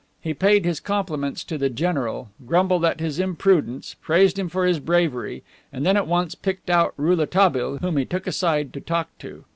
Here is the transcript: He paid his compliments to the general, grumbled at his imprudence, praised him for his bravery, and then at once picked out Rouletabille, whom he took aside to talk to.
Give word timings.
He 0.19 0.33
paid 0.33 0.65
his 0.65 0.79
compliments 0.79 1.43
to 1.43 1.59
the 1.59 1.69
general, 1.69 2.31
grumbled 2.47 2.83
at 2.85 2.99
his 2.99 3.19
imprudence, 3.19 3.95
praised 4.01 4.39
him 4.39 4.49
for 4.49 4.65
his 4.65 4.79
bravery, 4.79 5.43
and 5.71 5.85
then 5.85 5.95
at 5.95 6.07
once 6.07 6.33
picked 6.33 6.71
out 6.71 6.95
Rouletabille, 6.97 7.77
whom 7.81 7.97
he 7.97 8.05
took 8.05 8.25
aside 8.25 8.73
to 8.73 8.81
talk 8.81 9.15
to. 9.19 9.45